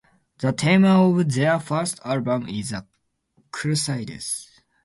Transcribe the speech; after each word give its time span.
The 0.39 0.51
theme 0.51 0.83
of 0.85 1.31
their 1.31 1.59
first 1.59 1.99
album 2.03 2.47
is 2.49 2.71
the 2.71 2.87
Crusades. 3.51 4.49